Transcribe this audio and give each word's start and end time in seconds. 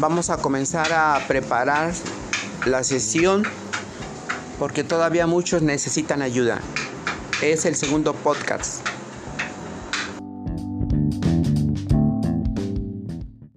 Vamos 0.00 0.30
a 0.30 0.38
comenzar 0.38 0.94
a 0.94 1.26
preparar 1.28 1.92
la 2.64 2.82
sesión 2.84 3.44
porque 4.58 4.82
todavía 4.82 5.26
muchos 5.26 5.60
necesitan 5.60 6.22
ayuda. 6.22 6.62
Es 7.42 7.66
el 7.66 7.76
segundo 7.76 8.14
podcast. 8.14 8.80